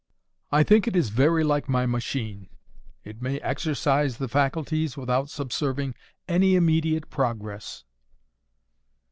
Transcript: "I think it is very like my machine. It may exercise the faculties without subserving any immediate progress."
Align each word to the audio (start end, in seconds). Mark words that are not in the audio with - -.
"I 0.51 0.63
think 0.63 0.87
it 0.87 0.95
is 0.95 1.09
very 1.09 1.43
like 1.43 1.69
my 1.69 1.85
machine. 1.85 2.49
It 3.03 3.21
may 3.21 3.37
exercise 3.41 4.17
the 4.17 4.27
faculties 4.27 4.97
without 4.97 5.29
subserving 5.29 5.93
any 6.27 6.55
immediate 6.55 7.11
progress." 7.11 7.83